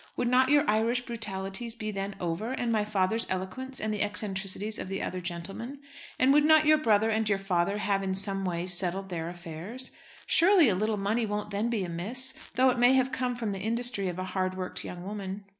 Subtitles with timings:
[0.17, 4.79] Would not your Irish brutalities be then over; and my father's eloquence, and the eccentricities
[4.79, 5.79] of the other gentlemen?
[6.17, 9.91] And would not your brother and your father have in some way settled their affairs?
[10.25, 13.59] Surely a little money won't then be amiss, though it may have come from the
[13.59, 15.43] industry of a hard worked young woman.